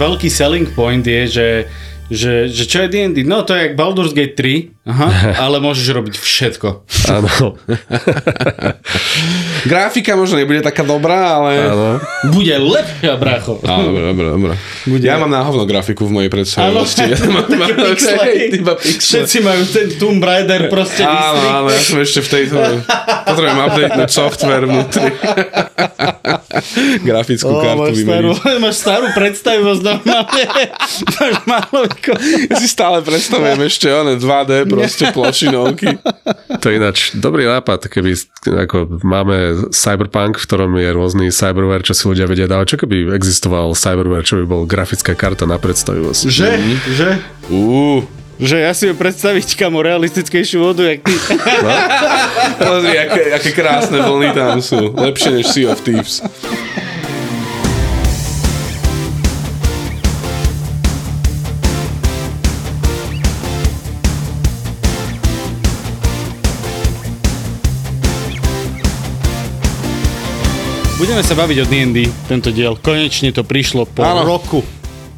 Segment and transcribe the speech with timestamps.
[0.00, 1.48] Veľký selling point je, že,
[2.08, 3.28] že, že čo je D&D?
[3.28, 5.06] No to je jak Baldur's Gate 3, aha,
[5.46, 6.68] ale môžeš robiť všetko.
[7.08, 7.30] Áno.
[9.70, 11.50] Grafika možno nebude taká dobrá, ale...
[11.70, 11.88] Áno.
[12.32, 13.60] Bude lepšia, bracho.
[13.62, 14.52] Áno, dobre, dobre, dobre.
[14.88, 15.04] Bude.
[15.06, 17.02] Ja mám na hovno grafiku v mojej predstavivosti.
[17.10, 19.26] Ja mám, Také iba pixely.
[19.26, 22.56] Všetci majú ten Tomb Raider proste Áno, áno, ja som ešte v tejto...
[23.26, 25.10] Potrebujem updatenúť software vnútri.
[27.02, 28.60] Grafickú Ó, kartu máš, starú, vymeniť.
[28.62, 30.42] máš starú predstavivosť normálne.
[31.18, 31.80] máš málo
[32.50, 34.50] Ja si stále predstavujem ešte one 2D
[34.80, 35.88] proste plošinovky.
[36.60, 38.16] To je ináč dobrý nápad, keby
[38.68, 42.76] ako máme cyberpunk, v ktorom je rôzny cyberware, čo si ľudia vedia dávať.
[42.76, 46.22] Čo keby existoval cyberware, čo by bol grafická karta na predstavivosť?
[46.26, 46.48] Že?
[46.96, 47.10] Že?
[47.52, 48.04] Uú,
[48.40, 51.12] Že ja si ju predstaviť kamo realistickejšiu vodu, jak ty.
[52.64, 54.96] pozri, aké, aké krásne vlny tam sú.
[54.96, 56.24] Lepšie než Sea of Thieves.
[71.00, 71.98] Budeme sa baviť o D&D,
[72.28, 72.76] tento diel.
[72.76, 74.20] Konečne to prišlo po Áno.
[74.22, 74.60] roku.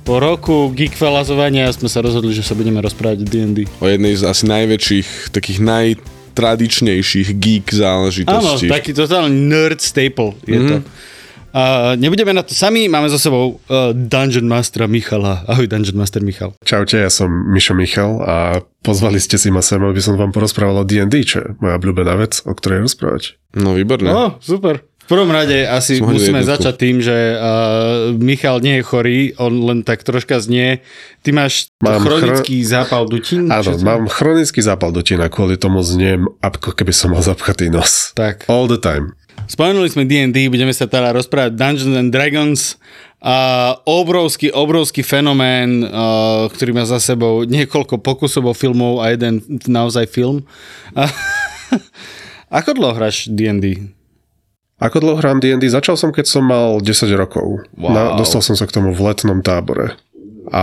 [0.03, 3.59] Po roku geekfelazovania sme sa rozhodli, že sa budeme rozprávať o D&D.
[3.79, 8.67] O jednej z asi najväčších, takých najtradičnejších geek Áno, záležitostí.
[8.69, 10.69] taký totálny nerd staple je Mhm.
[10.69, 10.77] to.
[11.53, 11.63] A
[11.95, 15.45] nebudeme na to sami, máme za sebou uh, Dungeon Mastera Michala.
[15.45, 16.57] Ahoj Dungeon Master Michal.
[16.65, 18.35] Čaute, ja som Mišo Michal a
[18.81, 22.17] pozvali ste si ma sem, aby som vám porozprával o D&D, čo je moja obľúbená
[22.17, 23.37] vec, o ktorej rozprávať.
[23.53, 24.09] No výborné.
[24.09, 24.81] No, super.
[25.03, 26.53] V prvom rade asi Som musíme jednotku.
[26.63, 30.81] začať tým, že uh, Michal nie je chorý, on len tak troška znie.
[31.27, 33.51] Ty máš Mám chronický zápal dutín?
[33.51, 38.15] Áno, mám chronický zápal dutina, kvôli tomu zniem, ako keby som mal zapchatý nos.
[38.15, 38.47] Tak.
[38.47, 39.19] All the time.
[39.51, 42.79] Spomenuli sme D&D, budeme sa teda rozprávať Dungeons and Dragons
[43.19, 43.37] a
[43.83, 50.07] obrovský, obrovský fenomén, a, ktorý má za sebou niekoľko pokusov o filmov a jeden naozaj
[50.07, 50.47] film.
[50.95, 51.11] A,
[52.63, 53.91] ako dlho hráš D&D?
[54.83, 55.71] Ako dlho hrám D&D?
[55.71, 57.63] Začal som, keď som mal 10 rokov.
[57.79, 57.91] Wow.
[57.95, 59.95] Na, dostal som sa k tomu v letnom tábore.
[60.51, 60.63] A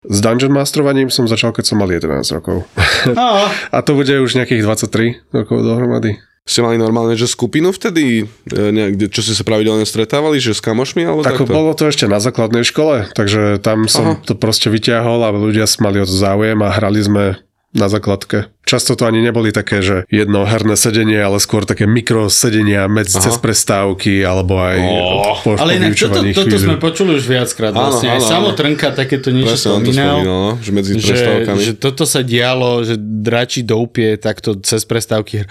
[0.00, 2.64] s Dungeon Masterovaním som začal, keď som mal 11 rokov.
[3.12, 6.16] A, A to bude už nejakých 23 rokov dohromady.
[6.48, 10.64] Ste mali normálne, že skupinu vtedy, e, niekde, čo ste sa pravidelne stretávali, že s
[10.64, 11.52] kamošmi, alebo Tak takto?
[11.52, 14.24] bolo to ešte na základnej škole, takže tam som Aha.
[14.24, 17.24] to proste vyťahol a ľudia mali o to záujem a hrali sme
[17.70, 18.50] na základke.
[18.66, 23.24] Často to ani neboli také, že jedno herné sedenie, ale skôr také mikrosedenia medzi Aha.
[23.26, 25.38] cez prestávky alebo aj Oh.
[25.42, 26.66] po, ale inak toto, toto chvíľu.
[26.66, 27.70] sme počuli už viackrát.
[27.70, 28.10] Áno, Vlastne.
[28.10, 28.30] Aj áno, áno.
[28.30, 30.18] samotrnka takéto niečo spomínal.
[30.18, 31.60] spomínal, no, že medzi že, prestávkami.
[31.62, 35.46] že toto sa dialo, že dračí doupie takto cez prestávky.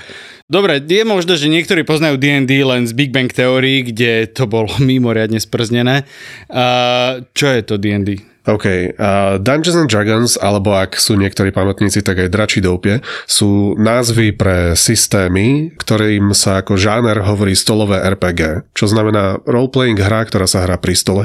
[0.47, 4.67] Dobre, je možné, že niektorí poznajú D&D len z Big Bang Theory, kde to bolo
[4.83, 6.03] mimoriadne sprznené.
[6.47, 8.27] Uh, čo je to D&D?
[8.47, 8.65] OK.
[8.95, 14.35] Uh, Dungeons and Dragons, alebo ak sú niektorí pamätníci, tak aj Dračí doupie, sú názvy
[14.35, 20.63] pre systémy, ktorým sa ako žáner hovorí stolové RPG, čo znamená role-playing hra, ktorá sa
[20.63, 21.23] hrá pri stole.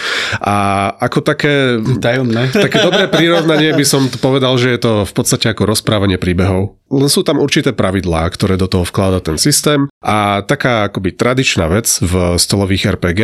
[0.42, 2.50] A ako také Tajomné.
[2.54, 6.77] Také dobré prirovnanie by som povedal, že je to v podstate ako rozprávanie príbehov.
[6.88, 12.00] Sú tam určité pravidlá, ktoré do toho vklada ten systém a taká akoby tradičná vec
[12.00, 13.20] v stolových RPG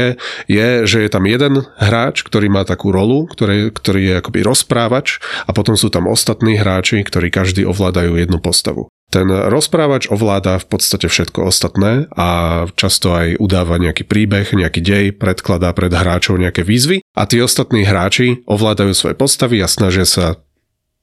[0.53, 5.17] je, že je tam jeden hráč, ktorý má takú rolu, ktorý, ktorý je akoby rozprávač
[5.49, 8.93] a potom sú tam ostatní hráči, ktorí každý ovládajú jednu postavu.
[9.15, 12.29] Ten rozprávač ovláda v podstate všetko ostatné a
[12.75, 17.87] často aj udáva nejaký príbeh, nejaký dej, predkladá pred hráčov nejaké výzvy a tí ostatní
[17.87, 20.43] hráči ovládajú svoje postavy a snažia sa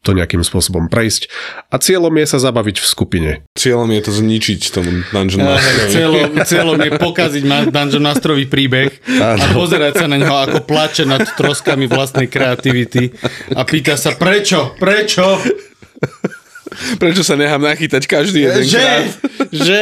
[0.02, 1.30] to nejakým spôsobom prejsť
[1.70, 3.32] a cieľom je sa zabaviť v skupine.
[3.54, 5.92] Cieľom je to zničiť tomu Dungeon Masterovi.
[5.94, 8.90] Cieľom, cieľom je pokaziť ma- Dungeon Masterový príbeh
[9.22, 13.14] a pozerať sa na neho, ako plače nad troskami vlastnej kreativity
[13.54, 15.38] a pýta sa prečo, prečo,
[17.02, 19.04] Prečo sa nechám nachytať každý jeden že, krát?
[19.52, 19.82] že,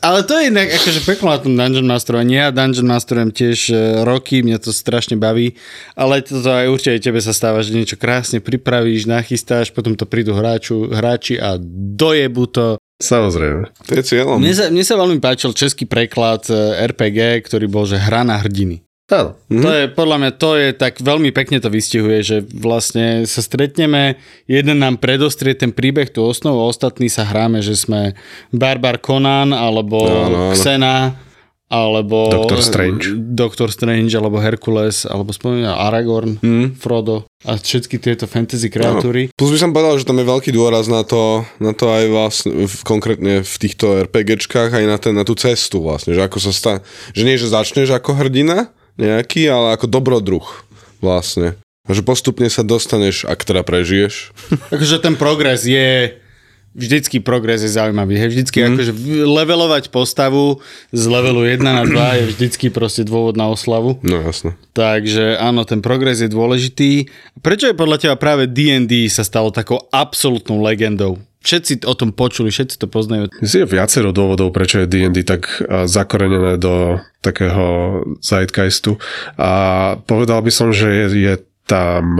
[0.00, 2.24] ale to je inak akože peklo na tom Dungeon Masteru.
[2.24, 5.56] Nie, ja Dungeon Masterujem tiež e, roky, mňa to strašne baví,
[5.92, 10.32] ale to aj určite tebe sa stáva, že niečo krásne pripravíš, nachystáš, potom to prídu
[10.32, 12.66] hráču, hráči a dojebu to.
[13.02, 13.74] Samozrejme.
[13.90, 14.38] To je cieľom.
[14.40, 16.54] Mne sa, mne sa veľmi páčil český preklad e,
[16.88, 18.83] RPG, ktorý bol, že hra na hrdiny.
[19.12, 19.36] Áno.
[19.52, 19.60] Mm-hmm.
[19.60, 24.16] To je, podľa mňa, to je tak veľmi pekne to vystihuje, že vlastne sa stretneme,
[24.48, 28.16] jeden nám predostrie ten príbeh, tú osnovu, a ostatní sa hráme, že sme
[28.48, 30.56] Barbar Conan, alebo Áno, áno.
[30.56, 31.20] Xena,
[31.68, 33.12] alebo Doctor Strange.
[33.12, 36.80] Doctor Strange, alebo Herkules, alebo spomínam Aragorn, Mhm.
[36.80, 39.28] Frodo a všetky tieto fantasy kreatúry.
[39.36, 42.64] Plus by som povedal, že tam je veľký dôraz na to, na to aj vlastne,
[42.64, 46.52] v, konkrétne v týchto RPGčkách, aj na, ten, na tú cestu vlastne, že ako sa
[46.56, 46.72] stá,
[47.12, 50.46] že nie, že začneš ako hrdina nejaký, ale ako dobrodruh
[51.02, 51.58] vlastne.
[51.84, 54.32] A že postupne sa dostaneš, ak teda prežiješ.
[54.74, 56.16] Akože ten progres je
[56.74, 58.18] vždycky progres je zaujímavý.
[58.18, 58.66] Hej, vždycky mm.
[58.74, 58.92] akože
[59.24, 60.58] levelovať postavu
[60.90, 64.02] z levelu 1 na 2 je vždycky proste dôvod na oslavu.
[64.02, 64.58] No jasno.
[64.74, 67.06] Takže áno, ten progres je dôležitý.
[67.40, 71.22] Prečo je podľa teba práve D&D sa stalo takou absolútnou legendou?
[71.44, 73.28] Všetci o tom počuli, všetci to poznajú.
[73.44, 78.96] Je viacero dôvodov, prečo je D&D tak zakorenené do takého zeitgeistu.
[79.36, 81.34] A povedal by som, že je, je
[81.68, 82.16] tam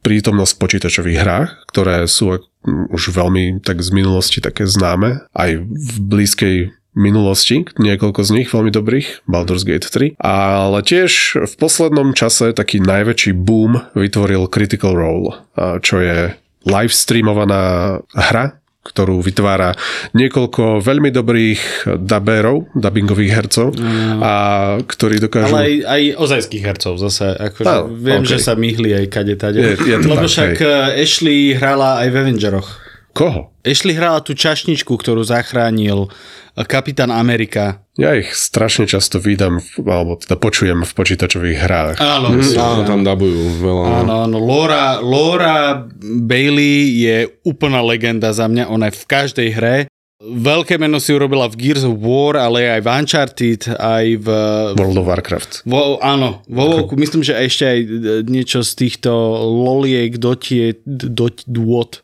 [0.00, 5.94] prítomnosť v počítačových hrách, ktoré sú už veľmi tak z minulosti také známe, aj v
[6.00, 6.56] blízkej
[6.94, 12.78] minulosti, niekoľko z nich veľmi dobrých, Baldur's Gate 3, ale tiež v poslednom čase taký
[12.78, 15.34] najväčší boom vytvoril Critical Role,
[15.82, 17.62] čo je live streamovaná
[18.10, 19.72] hra, ktorú vytvára
[20.12, 21.60] niekoľko veľmi dobrých
[21.98, 23.72] dabérov, dubbingových hercov,
[24.20, 24.32] a
[24.78, 25.50] ktorí dokážu...
[25.50, 27.32] Ale aj, aj ozajských hercov zase.
[27.32, 28.28] Akože Áno, viem, okej.
[28.28, 29.56] že sa myhli aj kade tade.
[29.56, 30.68] Je- je to Lebo tak, však hej.
[30.90, 32.68] eh, Ashley hrala aj v Avengeroch.
[33.14, 33.54] Koho?
[33.62, 37.86] Ashley hrala tú čašničku, ktorú zachránil eh, kapitán Amerika.
[37.94, 41.96] Ja ich strašne často vídam, alebo teda počujem v počítačových hrách.
[42.02, 43.84] Áno, Mm, áno, tam dabujú veľa.
[43.86, 43.94] no.
[44.02, 44.36] Áno, áno.
[44.42, 47.16] Laura, Laura Bailey je
[47.46, 48.66] úplná legenda za mňa.
[48.66, 49.76] Ona je v každej hre.
[50.24, 54.26] Veľké meno si urobila v Gears of War, ale aj v Uncharted, aj v...
[54.72, 55.68] World of Warcraft.
[55.68, 56.96] Vo, áno, vo okay.
[56.96, 57.86] myslím, že ešte aj e,
[58.24, 59.10] niečo z týchto
[59.44, 62.00] loliek, dotie, dot, dôd.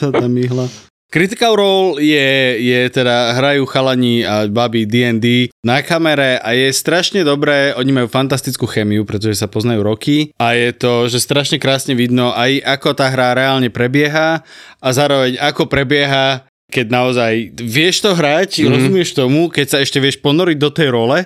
[0.00, 0.68] Sa tam myhla.
[1.06, 7.22] Critical Role je, je teda, hrajú chalani a baby D&D na kamere a je strašne
[7.22, 11.94] dobré, oni majú fantastickú chemiu, pretože sa poznajú roky a je to, že strašne krásne
[11.94, 14.42] vidno aj ako tá hra reálne prebieha
[14.82, 18.72] a zároveň ako prebieha keď naozaj vieš to hrať, mm-hmm.
[18.74, 21.22] rozumieš tomu, keď sa ešte vieš ponoriť do tej role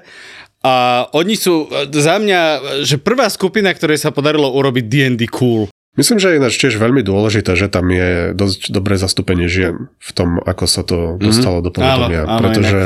[0.61, 2.41] a oni sú za mňa,
[2.85, 5.73] že prvá skupina, ktorej sa podarilo urobiť D&D cool.
[5.99, 10.11] Myslím, že je ináč tiež veľmi dôležité, že tam je dosť dobré zastúpenie žien v
[10.15, 12.25] tom, ako sa to dostalo do povedomia.
[12.25, 12.81] Áno, áno, Pretože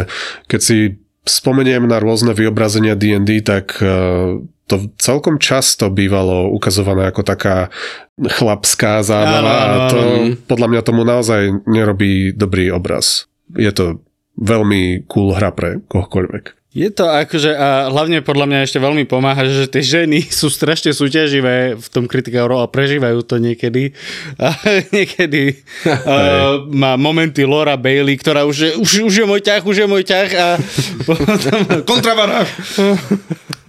[0.48, 0.78] keď si
[1.24, 7.68] spomeniem na rôzne vyobrazenia D&D, tak eh, to celkom často bývalo ukazované ako taká
[8.16, 10.00] chlapská zábava a to
[10.48, 13.28] podľa mňa tomu naozaj nerobí dobrý obraz.
[13.52, 14.00] Je to
[14.40, 16.63] veľmi cool hra pre kohokoľvek.
[16.74, 20.90] Je to akože, a hlavne podľa mňa ešte veľmi pomáha, že tie ženy sú strašne
[20.90, 23.94] súťaživé v tom Critical Role a prežívajú to niekedy.
[24.42, 24.50] A
[24.96, 25.54] niekedy
[25.86, 29.86] uh, má momenty Laura Bailey, ktorá už je, už, už je môj ťah, už je
[29.86, 30.46] môj ťah a
[31.06, 32.50] potom kontrabaráž.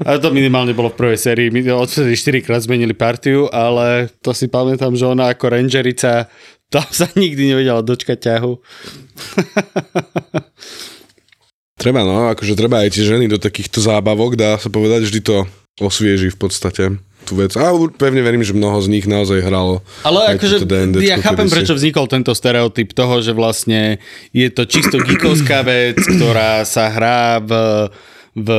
[0.02, 1.54] A to minimálne bolo v prvej sérii.
[1.54, 6.28] My odvtedy 4 krát zmenili partiu, ale to si pamätám, že ona ako rangerica
[6.66, 8.52] tam sa nikdy nevedela dočkať ťahu.
[11.85, 15.45] Treba, no, akože treba aj tie ženy do takýchto zábavok, dá sa povedať, vždy to
[15.77, 16.83] osvieži v podstate
[17.29, 17.53] tú vec.
[17.53, 19.85] A pevne verím, že mnoho z nich naozaj hralo.
[20.01, 20.65] Ale akože
[21.06, 21.54] ja chápem, kedysi.
[21.54, 24.01] prečo vznikol tento stereotyp toho, že vlastne
[24.33, 27.54] je to čisto geekovská vec, ktorá sa hrá v
[28.35, 28.51] v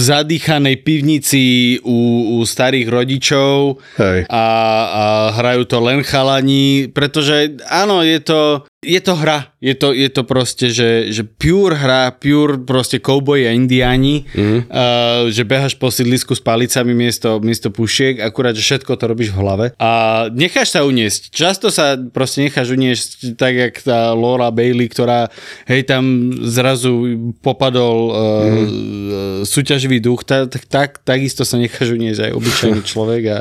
[0.00, 4.24] zadýchanej pivnici u, u starých rodičov Hej.
[4.32, 4.46] a,
[4.88, 5.04] a
[5.36, 9.54] hrajú to len chalani, pretože áno, je to, je to hra.
[9.62, 14.60] Je to, je to proste, že, že pure hra, pure proste cowboy a indiáni, mm-hmm.
[14.66, 19.30] uh, že behaš po sídlisku s palicami miesto, miesto pušiek, akurát, že všetko to robíš
[19.30, 19.66] v hlave.
[19.78, 21.30] A necháš sa uniesť.
[21.30, 25.30] Často sa proste necháš uniesť tak, jak tá Laura Bailey, ktorá
[25.70, 29.46] hej, tam zrazu popadol uh, mm.
[29.46, 33.38] súťaživý duch, tak, tak, tak, takisto sa necháš uniesť aj obyčajný človek a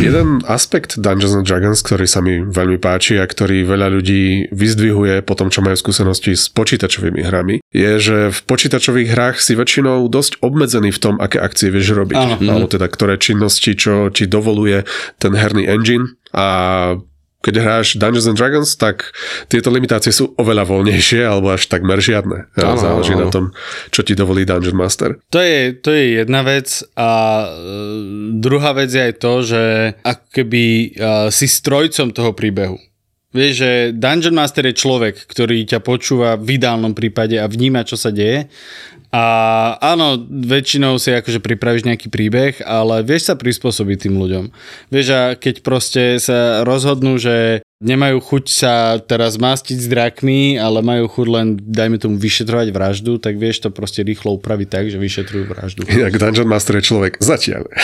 [0.00, 5.26] Jeden aspekt Dungeons and Dragons, ktorý sa mi veľmi páči a ktorý veľa ľudí vyzdvihuje
[5.26, 10.06] po tom, čo majú skúsenosti s počítačovými hrami, je, že v počítačových hrách si väčšinou
[10.06, 12.16] dosť obmedzený v tom, aké akcie vieš robiť.
[12.16, 12.36] Áno.
[12.38, 14.86] Alebo teda ktoré činnosti, čo ti dovoluje
[15.18, 16.46] ten herný engine a
[17.44, 19.12] keď hráš Dungeons and Dragons, tak
[19.52, 22.48] tieto limitácie sú oveľa voľnejšie alebo až takmer žiadne.
[22.56, 23.20] Áno, Záleží áno.
[23.20, 23.44] na tom,
[23.92, 25.20] čo ti dovolí Dungeon Master.
[25.28, 27.46] To je, to je jedna vec a e,
[28.40, 29.62] druhá vec je aj to, že
[30.00, 30.88] ako keby e,
[31.28, 32.80] si strojcom toho príbehu.
[33.34, 37.98] Vieš, že Dungeon Master je človek, ktorý ťa počúva v ideálnom prípade a vníma, čo
[37.98, 38.46] sa deje.
[39.14, 39.24] A
[39.78, 44.44] áno, väčšinou si akože pripravíš nejaký príbeh, ale vieš sa prispôsobiť tým ľuďom.
[44.90, 50.80] Vieš, a keď proste sa rozhodnú, že nemajú chuť sa teraz mastiť s drakmi, ale
[50.80, 54.96] majú chuť len, dajme tomu, vyšetrovať vraždu, tak vieš to proste rýchlo upraviť tak, že
[54.96, 55.84] vyšetrujú vraždu.
[55.84, 57.68] Inak Dungeon Master je človek zatiaľ.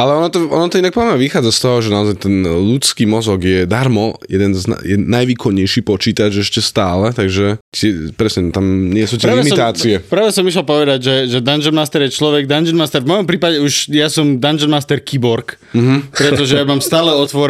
[0.00, 3.44] Ale ono to, ono to inak poviem vychádza z toho, že naozaj ten ľudský mozog
[3.44, 9.04] je darmo jeden z na, je najvýkonnejší počítač ešte stále, takže ti, presne, tam nie
[9.04, 10.00] sú tie limitácie.
[10.00, 13.28] Som, práve som išiel povedať, že, že Dungeon Master je človek, Dungeon Master, v mojom
[13.28, 16.16] prípade už ja som Dungeon Master keyboard, mm-hmm.
[16.16, 17.49] pretože ja mám stále otvorenú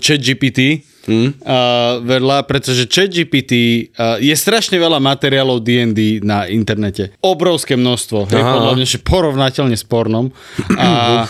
[0.00, 1.36] chat GPT, Mm.
[1.44, 3.52] Uh, vedľa, pretože ChatGPT
[3.92, 7.12] uh, je strašne veľa materiálov D&D na internete.
[7.20, 8.32] Obrovské množstvo.
[8.32, 10.32] Hej, podľa mňa, že porovnateľne s pornom.
[10.80, 11.28] A,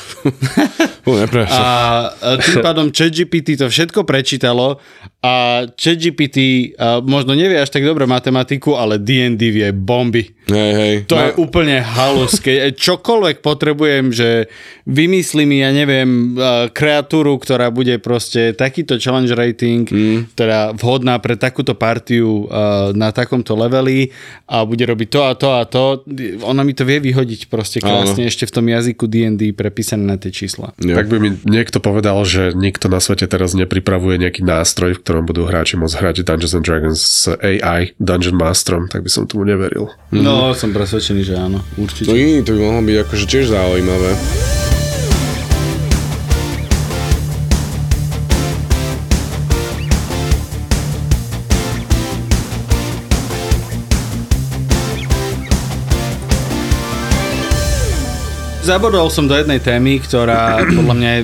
[1.50, 1.64] a,
[2.14, 4.78] a tým pádom ChatGPT to všetko prečítalo
[5.25, 6.37] a ChatGPT
[6.76, 10.37] uh, možno nevie až tak dobre matematiku, ale D&D vie bomby.
[10.52, 10.95] Hej, hej.
[11.09, 11.23] To Ma...
[11.25, 12.37] je úplne halus.
[12.37, 14.52] Keď čokoľvek potrebujem, že
[14.85, 20.37] vymyslí mi, ja neviem, uh, kreatúru, ktorá bude proste takýto challenge rating, mm.
[20.37, 24.12] teda vhodná pre takúto partiu uh, na takomto leveli
[24.44, 25.83] a bude robiť to a to a to,
[26.44, 28.30] ona mi to vie vyhodiť proste krásne Áno.
[28.30, 30.76] ešte v tom jazyku D&D prepísané na tie čísla.
[30.78, 30.94] Jo.
[30.94, 35.25] Tak by mi niekto povedal, že nikto na svete teraz nepripravuje nejaký nástroj, v ktorom
[35.25, 39.49] budú hráči môcť hrať Dungeons and Dragons s AI, Dungeon Masterom, tak by som tomu
[39.49, 39.88] neveril.
[40.12, 42.11] No, No, som presvedčený, že áno, určite.
[42.11, 44.11] No iný, to by mohlo byť akože tiež zaujímavé.
[58.64, 61.23] Zabodol som do jednej témy, ktorá podľa mňa je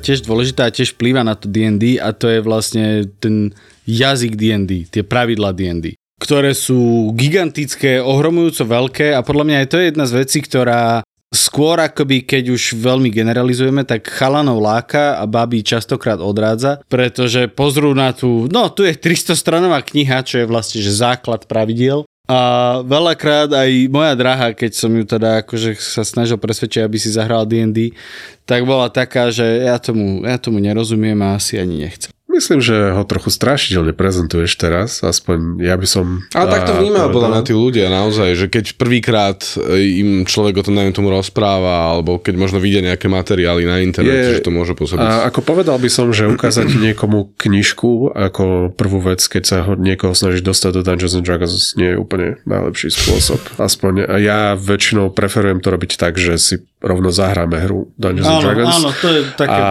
[0.00, 3.52] tiež dôležitá a tiež vplýva na to D&D a to je vlastne ten
[3.84, 9.78] jazyk D&D, tie pravidla D&D ktoré sú gigantické, ohromujúco veľké a podľa mňa je to
[9.78, 15.60] jedna z vecí, ktorá skôr akoby, keď už veľmi generalizujeme, tak chalanov láka a babí
[15.60, 20.80] častokrát odrádza, pretože pozrú na tú, no tu je 300 stranová kniha, čo je vlastne
[20.80, 22.40] že základ pravidiel a
[22.84, 27.48] veľakrát aj moja drahá, keď som ju teda akože sa snažil presvedčiť, aby si zahral
[27.48, 27.96] D&D,
[28.44, 32.12] tak bola taká, že ja tomu, ja tomu nerozumiem a asi ani nechcem.
[32.38, 36.22] Myslím, že ho trochu strašidelne prezentuješ teraz, aspoň ja by som...
[36.30, 40.62] Ale tak to vnímajú podľa mňa tí ľudia naozaj, že keď prvýkrát e, im človek
[40.62, 44.54] o tom najmä tomu rozpráva, alebo keď možno vidia nejaké materiály na internete, že to
[44.54, 45.02] môže pôsobiť.
[45.02, 49.74] A ako povedal by som, že ukázať niekomu knižku ako prvú vec, keď sa ho
[49.74, 53.42] niekoho snažíš dostať do Dungeons and Dragons, nie je úplne najlepší spôsob.
[53.58, 58.44] Aspoň ja väčšinou preferujem to robiť tak, že si rovno zahráme hru Dungeons áno, and
[58.46, 58.74] Dragons.
[58.78, 59.58] Áno, to je také...
[59.58, 59.68] A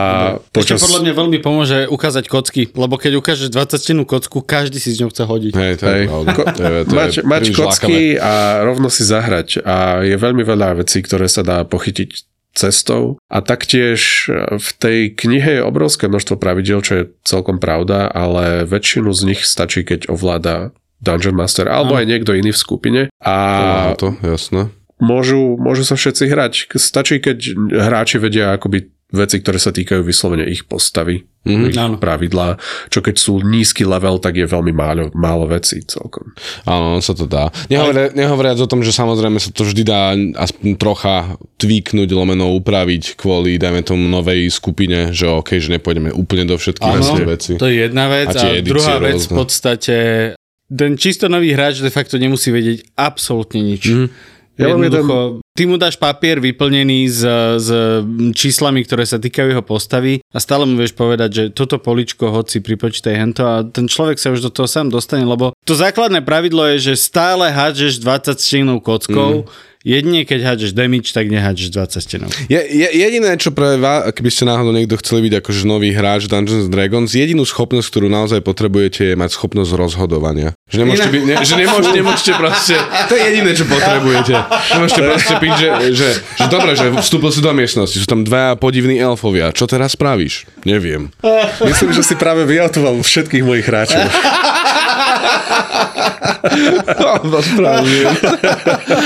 [0.52, 0.76] počas...
[0.76, 4.92] Ešte podľa mňa veľmi pomôže ukázať kocky, lebo keď ukážeš 20 stenu kocku, každý si
[4.92, 5.54] s ňou chce hodiť.
[5.56, 9.64] Hej, to je Ko- to je, to mať, je mať kocky a rovno si zahrať
[9.64, 13.22] a je veľmi veľa vecí, ktoré sa dá pochytiť cestou.
[13.32, 19.14] A taktiež v tej knihe je obrovské množstvo pravidel, čo je celkom pravda, ale väčšinu
[19.16, 23.02] z nich stačí, keď ovláda Dungeon Master, alebo aj niekto iný v skupine.
[23.22, 26.54] A to, jasné môžu, môžu sa všetci hrať.
[26.78, 27.38] Stačí, keď
[27.70, 31.72] hráči vedia akoby veci, ktoré sa týkajú vyslovene ich postavy, mm-hmm.
[31.72, 32.60] ich pravidlá,
[32.92, 36.36] čo keď sú nízky level, tak je veľmi málo, málo vecí celkom.
[36.68, 37.48] Áno, sa to dá.
[37.72, 40.12] Nehovoriac, nehovoriac o tom, že samozrejme sa to vždy dá
[40.44, 46.44] aspoň trocha tweaknúť, lomeno upraviť kvôli, dajme tomu, novej skupine, že OK, že nepôjdeme úplne
[46.44, 47.56] do všetkých Áno, vecí.
[47.56, 49.32] to je jedna vec a, a druhá vec rôzne.
[49.32, 49.96] v podstate
[50.68, 53.88] ten čisto nový hráč de facto nemusí vedieť absolútne nič.
[53.88, 55.54] Mm-hmm ja Jednoducho, jeden...
[55.54, 57.22] ty mu dáš papier vyplnený s,
[57.62, 57.70] s
[58.34, 62.66] číslami, ktoré sa týkajú jeho postavy a stále mu vieš povedať, že toto poličko hoci
[62.66, 66.66] pripočítaj hento a ten človek sa už do toho sám dostane, lebo to základné pravidlo
[66.74, 72.02] je, že stále hádžeš 20 stenou kockou, mm Jedine, keď hádžeš damage, tak nehádžeš 20
[72.02, 72.30] stenov.
[72.50, 76.26] Je, je, jediné, čo pre vás, keby ste náhodou niekto chceli byť akože nový hráč
[76.26, 80.58] Dungeons Dragons, jedinú schopnosť, ktorú naozaj potrebujete, je mať schopnosť rozhodovania.
[80.74, 84.34] Že nemôžete, byť, ne, že nemôžete, nemôžete proste, to je jediné, čo potrebujete.
[84.74, 86.10] Nemôžete proste byť, že, že,
[86.42, 89.54] že dobre, že vstúpil si do miestnosti, sú tam dvaja podivní elfovia.
[89.54, 90.50] Čo teraz spravíš?
[90.66, 91.14] Neviem.
[91.62, 94.02] Myslím, že si práve vyautoval všetkých mojich hráčov.
[97.00, 97.40] no,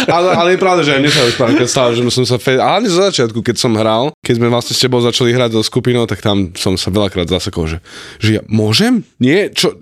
[0.07, 2.61] ale, ale pravda, že aj mne sa už párkrát stalo, že som sa fe...
[2.61, 6.05] ale zo začiatku, keď som hral, keď sme vlastne s tebou začali hrať do skupinou,
[6.05, 7.81] tak tam som sa veľakrát zasekol, že,
[8.21, 9.01] že ja môžem?
[9.17, 9.49] Nie?
[9.49, 9.73] Čo?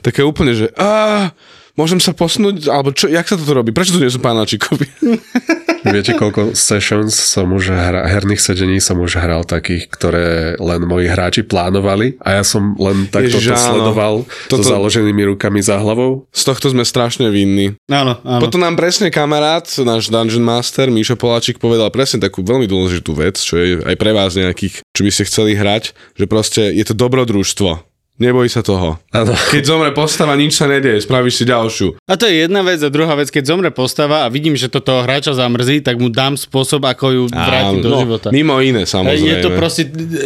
[0.00, 1.28] Také úplne, že a
[1.76, 3.70] môžem sa posunúť, alebo čo, jak sa toto robí?
[3.70, 4.86] Prečo tu nie sú pánačikovi?
[5.86, 11.06] Viete, koľko sessions som už hra, herných sedení som už hral takých, ktoré len moji
[11.06, 13.66] hráči plánovali a ja som len takto Ježiš, to áno.
[13.70, 14.14] sledoval
[14.50, 16.26] Toto- so založenými rukami za hlavou.
[16.34, 17.78] Z tohto sme strašne vinní.
[17.86, 18.42] Áno, áno.
[18.42, 23.38] Potom nám presne kamarát, náš Dungeon Master, Míšo Poláčik, povedal presne takú veľmi dôležitú vec,
[23.38, 26.98] čo je aj pre vás nejakých, čo by ste chceli hrať, že proste je to
[26.98, 27.95] dobrodružstvo.
[28.16, 28.96] Neboj sa toho.
[29.12, 29.36] Áno.
[29.52, 32.00] Keď zomre postava, nič sa nedieje, spravíš si ďalšiu.
[32.00, 34.80] A to je jedna vec a druhá vec, keď zomre postava a vidím, že to
[34.80, 38.32] toho hráča zamrzí, tak mu dám spôsob, ako ju vrátim do no, života.
[38.32, 39.20] Mimo iné, samozrejme.
[39.20, 39.82] Je to proste,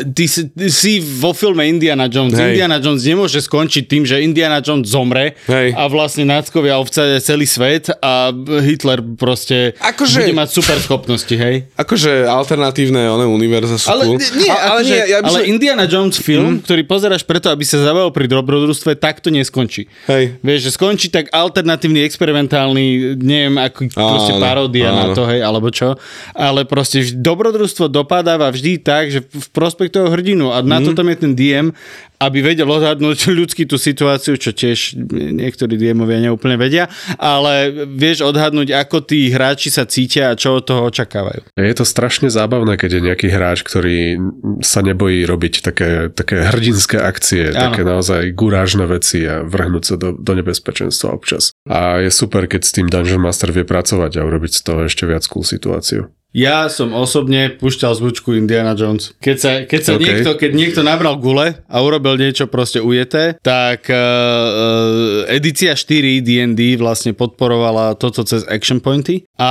[0.06, 2.38] ty, si- ty si vo filme Indiana Jones.
[2.38, 2.54] Hej.
[2.54, 5.74] Indiana Jones nemôže skončiť tým, že Indiana Jones zomre Hej.
[5.74, 8.30] a vlastne náckovia ovca celý svet a
[8.62, 11.66] Hitler proste Akože- bude mať super schopnosti, hej?
[11.74, 14.18] Akože alternatívne one univerza sú Ale, cool.
[14.38, 17.66] nie, A- ale, nie, ja by ale som- Indiana Jones film, ktorý pozeráš preto, aby
[17.66, 19.88] sa zabavil pri dobrodružstve, tak to neskončí.
[20.06, 20.38] Hej.
[20.44, 25.72] Vieš, že skončí tak alternatívny, experimentálny, neviem, ako proste Áno, paródia na to, hej, alebo
[25.72, 25.96] čo.
[26.36, 30.52] Ale proste dobrodružstvo dopadáva vždy tak, že v prospech toho hrdinu.
[30.52, 31.72] A na to tam je ten DM,
[32.20, 38.76] aby vedel odhadnúť ľudský tú situáciu, čo tiež niektorí DM-ovia neúplne vedia, ale vieš odhadnúť,
[38.76, 41.56] ako tí hráči sa cítia a čo od toho očakávajú.
[41.56, 44.20] Je to strašne zábavné, keď je nejaký hráč, ktorý
[44.60, 47.72] sa nebojí robiť také, také hrdinské akcie, Áno.
[47.72, 51.56] také naozaj gurážne veci a vrhnúť sa do, do nebezpečenstva občas.
[51.64, 55.08] A je super, keď s tým Dungeon Master vie pracovať a urobiť z toho ešte
[55.08, 56.12] viac cool situáciu.
[56.30, 59.10] Ja som osobne púšťal zvučku Indiana Jones.
[59.18, 60.02] Keď sa, keď sa OK.
[60.02, 66.78] niekto, keď niekto nabral gule a urobil niečo proste ujeté, tak uh, edícia 4 D&D
[66.78, 69.50] vlastne podporovala toto cez action pointy a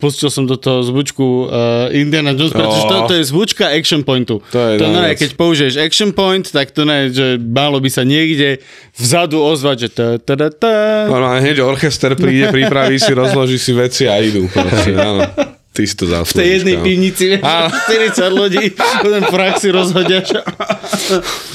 [0.00, 3.06] pustil som do toho zvučku uh, Indiana Jones, pretože to, Oh.
[3.06, 4.40] to je zvučka action pointu.
[4.48, 8.02] To je to ne, keď použiješ action point, tak to ne, že malo by sa
[8.02, 8.64] niekde
[8.96, 10.74] vzadu ozvať, že ta, ta, ta, ta.
[11.04, 14.48] Normálne hneď orchester príde, pripraví si, rozloží si veci a idú.
[14.48, 15.22] Proste, áno.
[15.78, 16.34] Ty si to zaslúžiš.
[16.34, 16.86] v tej jednej kámo.
[16.90, 17.42] pivnici, vieš,
[18.18, 18.64] 40 ľudí,
[18.98, 20.26] ten prach si rozhodia,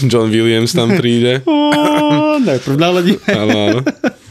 [0.07, 1.43] John Williams tam príde.
[2.47, 3.19] Najprv naladíme.
[3.27, 3.79] Áno, áno.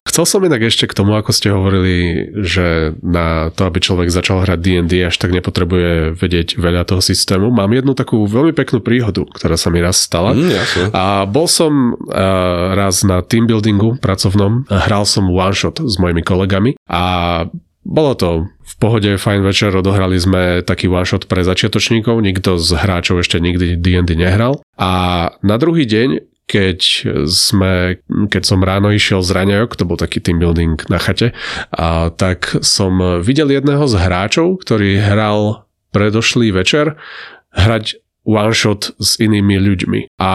[0.03, 4.45] Chcel som inak ešte k tomu, ako ste hovorili, že na to, aby človek začal
[4.45, 7.49] hrať D&D, až tak nepotrebuje vedieť veľa toho systému.
[7.49, 10.37] Mám jednu takú veľmi peknú príhodu, ktorá sa mi raz stala.
[10.37, 10.83] Mm, jasne.
[10.93, 15.97] A bol som uh, raz na team buildingu pracovnom, a hral som one shot s
[15.97, 17.45] mojimi kolegami a
[17.83, 18.29] bolo to
[18.63, 23.43] v pohode, fajn večer, odohrali sme taký one shot pre začiatočníkov, nikto z hráčov ešte
[23.43, 24.63] nikdy D&D nehral.
[24.79, 24.91] A
[25.43, 26.79] na druhý deň, keď,
[27.27, 31.35] sme, keď som ráno išiel z raňajok, to bol taký team building na chate,
[31.71, 36.99] a tak som videl jedného z hráčov, ktorý hral predošlý večer
[37.53, 39.99] hrať one shot s inými ľuďmi.
[40.19, 40.31] A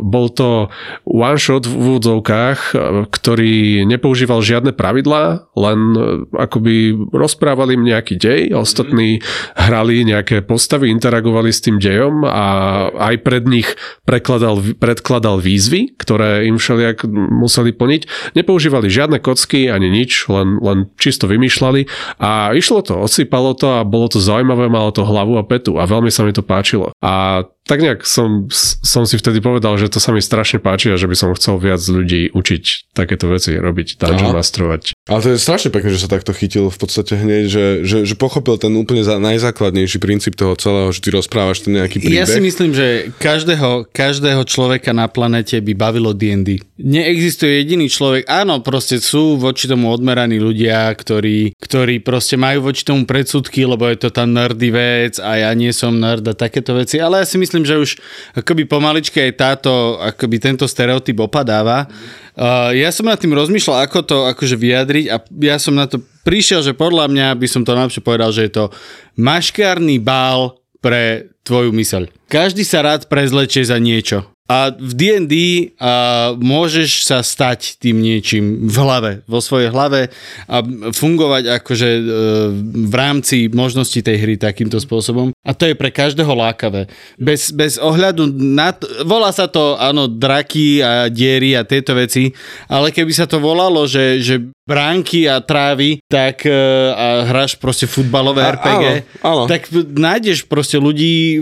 [0.00, 0.72] bol to
[1.04, 2.72] one shot v úvodzovkách,
[3.12, 6.00] ktorý nepoužíval žiadne pravidlá, len e,
[6.32, 9.20] akoby rozprávali im nejaký dej, ostatní
[9.52, 12.44] hrali nejaké postavy, interagovali s tým dejom a
[13.12, 13.68] aj pred nich
[14.08, 18.32] prekladal, predkladal výzvy, ktoré im všelijak museli plniť.
[18.32, 21.84] Nepoužívali žiadne kocky ani nič, len, len čisto vymýšľali
[22.16, 25.84] a išlo to, odsypalo to a bolo to zaujímavé, malo to hlavu a petu a
[25.84, 26.96] veľmi sa mi to páčilo.
[27.04, 28.46] A a tak nejak som,
[28.80, 31.58] som si vtedy povedal, že to sa mi strašne páči a že by som chcel
[31.58, 34.38] viac ľudí učiť takéto veci robiť, dungeon Aha.
[34.38, 34.94] masterovať.
[35.06, 38.14] Ale to je strašne pekné, že sa takto chytil v podstate hneď, že, že, že
[38.18, 42.22] pochopil ten úplne za, najzákladnejší princíp toho celého, že ty rozprávaš ten nejaký príbeh.
[42.22, 46.58] Ja si myslím, že každého, každého človeka na planete by bavilo D&D.
[46.82, 52.82] Neexistuje jediný človek, áno, proste sú voči tomu odmeraní ľudia, ktorí, ktorí proste majú voči
[52.82, 56.74] tomu predsudky, lebo je to tá nerdy vec a ja nie som nerd a takéto
[56.74, 57.90] veci, ale ja si myslím, že už
[58.36, 61.88] akoby pomaličke aj táto, akoby tento stereotyp opadáva.
[62.36, 66.04] Uh, ja som nad tým rozmýšľal, ako to akože vyjadriť a ja som na to
[66.26, 68.64] prišiel, že podľa mňa by som to najlepšie povedal, že je to
[69.16, 72.12] maškárny bál pre tvoju myseľ.
[72.28, 74.35] Každý sa rád prezlečie za niečo.
[74.46, 75.34] A v D&D
[75.82, 75.92] a
[76.38, 80.14] môžeš sa stať tým niečím v hlave, vo svojej hlave
[80.46, 80.62] a
[80.94, 82.02] fungovať akože e,
[82.86, 85.34] v rámci možnosti tej hry takýmto spôsobom.
[85.42, 86.86] A to je pre každého lákavé.
[87.18, 92.30] Bez, bez ohľadu na to, volá sa to, áno, draky a diery a tieto veci,
[92.70, 96.50] ale keby sa to volalo, že, že bránky a trávy, tak e,
[96.90, 98.84] a hráš proste futbalové A- RPG,
[99.22, 99.42] áno, áno.
[99.46, 101.38] tak nájdeš proste ľudí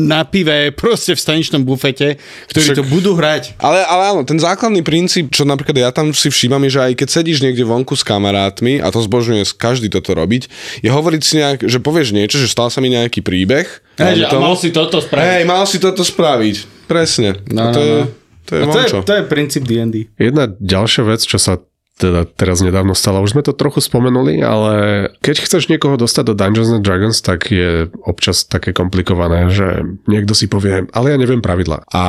[0.00, 2.16] na pive, proste v staničnom bufete,
[2.50, 3.56] ktorí Však- to budú hrať.
[3.58, 6.92] Ale, ale áno, ten základný princíp, čo napríklad ja tam si všímam, je, že aj
[6.98, 10.48] keď sedíš niekde vonku s kamarátmi, a to zbožňuje každý toto robiť,
[10.80, 13.66] je hovoriť si nejak, že povieš niečo, že stal sa mi nejaký príbeh.
[13.98, 14.50] Hej, že, tomu.
[14.50, 15.26] mal si toto spraviť.
[15.26, 16.56] Hej, mal si toto spraviť.
[16.90, 17.38] Presne.
[17.48, 18.04] No, a to, no, je, no.
[18.44, 18.98] to je A to, je, vončo.
[19.06, 19.96] to je princíp D&D.
[20.18, 21.62] Jedna ďalšia vec, čo sa
[21.94, 23.22] teda teraz nedávno stala.
[23.22, 24.74] Už sme to trochu spomenuli, ale
[25.22, 30.34] keď chceš niekoho dostať do Dungeons and Dragons, tak je občas také komplikované, že niekto
[30.34, 31.86] si povie, ale ja neviem pravidla.
[31.94, 32.04] A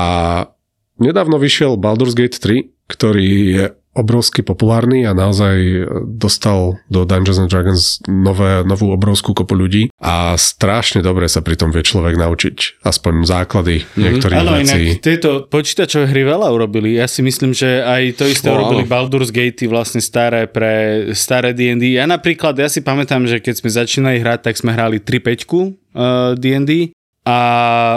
[0.97, 3.65] nedávno vyšiel Baldur's Gate 3, ktorý je
[3.95, 10.35] obrovsky populárny a naozaj dostal do Dungeons and Dragons nové, novú obrovskú kopu ľudí a
[10.35, 14.01] strašne dobre sa pri tom vie človek naučiť aspoň základy mm-hmm.
[14.03, 14.67] niektorých Áno, vecí.
[14.67, 16.99] inak tieto počítačové hry veľa urobili.
[16.99, 18.61] Ja si myslím, že aj to isté Wow.
[18.61, 21.97] urobili Baldur's Gate vlastne staré pre staré D&D.
[21.97, 25.47] Ja napríklad, ja si pamätám, že keď sme začínali hrať, tak sme hrali 3.5
[25.95, 26.93] uh, D&D
[27.25, 27.37] a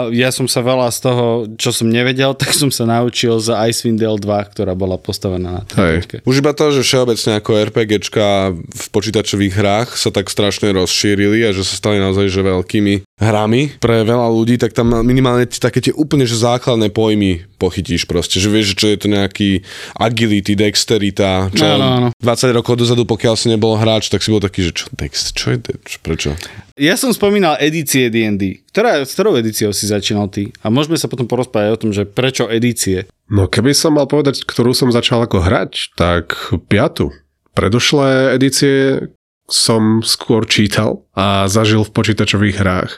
[0.09, 4.01] ja som sa veľa z toho, čo som nevedel, tak som sa naučil z Icewind
[4.01, 5.61] Dale 2, ktorá bola postavená na.
[5.69, 6.25] 3.5.
[6.25, 11.53] Už iba to, že všeobecne ako RPGčka v počítačových hrách sa tak strašne rozšírili a
[11.53, 15.93] že sa stali naozaj že veľkými hrami pre veľa ľudí, tak tam minimálne také tie
[15.93, 19.67] úplne že základné pojmy pochytíš proste, že vieš, čo je to nejaký
[19.99, 22.07] agility, dexterita, čo Áno, áno.
[22.23, 25.51] 20 rokov dozadu, pokiaľ si nebol hráč, tak si bol taký, že čo dext, čo
[25.53, 26.39] je dex, prečo?
[26.79, 28.63] Ja som spomínal edície D&D.
[28.71, 30.55] Ktorá, s ktorou edíciou si začínal ty?
[30.63, 33.11] A môžeme sa potom porozprávať o tom, že prečo edície?
[33.27, 36.39] No keby som mal povedať, ktorú som začal ako hrať, tak
[36.71, 37.11] piatu.
[37.51, 39.11] Predošlé edície
[39.49, 42.91] som skôr čítal a zažil v počítačových hrách.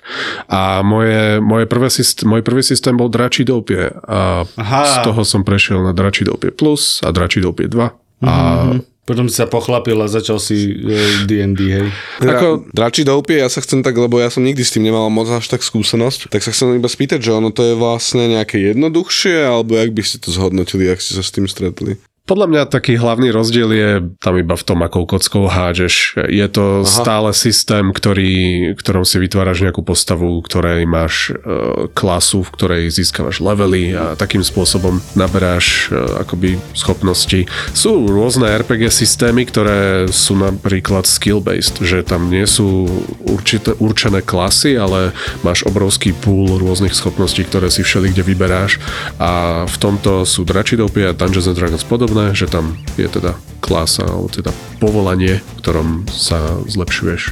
[0.51, 4.81] A moje, moje prvé systém, môj prvý systém bol Dračí doupie a Aha.
[4.85, 8.27] z toho som prešiel na Dračí doupie Plus a Dračí doupie 2.
[8.27, 8.31] A
[9.01, 10.77] Potom si sa pochlapil a začal si
[11.25, 11.87] D&D, hej.
[12.21, 12.29] Ako...
[12.29, 15.25] Ako- Dračí doupie, ja sa chcem tak, lebo ja som nikdy s tým nemal moc
[15.25, 19.41] až tak skúsenosť, tak sa chcem iba spýtať, že ono to je vlastne nejaké jednoduchšie,
[19.41, 21.97] alebo jak by ste to zhodnotili, ak ste sa s tým stretli?
[22.21, 23.89] Podľa mňa taký hlavný rozdiel je
[24.21, 26.21] tam iba v tom, akou kockou hádžeš.
[26.29, 26.87] Je to Aha.
[26.87, 33.41] stále systém, ktorý, ktorom si vytváraš nejakú postavu, ktorej máš e, klasu, v ktorej získavaš
[33.41, 37.49] levely a takým spôsobom naberáš e, akoby schopnosti.
[37.73, 42.85] Sú rôzne RPG systémy, ktoré sú napríklad skill-based, že tam nie sú
[43.25, 48.77] určité, určené klasy, ale máš obrovský pool rôznych schopností, ktoré si všeli kde vyberáš
[49.17, 54.03] a v tomto sú Dračidopie a Dungeons and Dragons podobné, že tam je teda klasa,
[54.03, 54.51] alebo teda
[54.83, 57.31] povolanie, v ktorom sa zlepšuješ.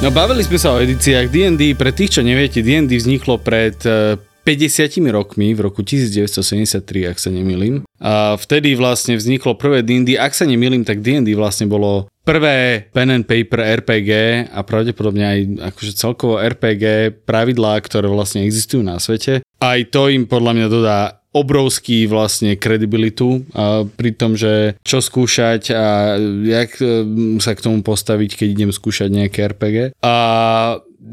[0.00, 1.74] No bavili sme sa o edíciách D&D.
[1.74, 4.14] Pre tých, čo neviete, D&D vzniklo pred eh,
[4.46, 7.82] 50 rokmi, v roku 1973, ak sa nemýlim.
[7.98, 10.22] A vtedy vlastne vzniklo prvé D&D.
[10.22, 14.10] Ak sa nemýlim, tak D&D vlastne bolo prvé pen and paper RPG
[14.54, 15.38] a pravdepodobne aj
[15.74, 19.42] akože celkovo RPG pravidlá, ktoré vlastne existujú na svete.
[19.58, 20.98] Aj to im podľa mňa dodá
[21.30, 23.46] obrovský vlastne kredibilitu
[23.94, 27.06] pri tom, že čo skúšať a jak e,
[27.38, 29.94] sa k tomu postaviť, keď idem skúšať nejaké RPG.
[30.02, 30.14] A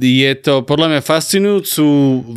[0.01, 1.85] je to podľa mňa fascinujúcu,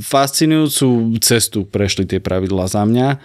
[0.05, 3.17] fascinujúcu cestu prešli tie pravidlá za mňa.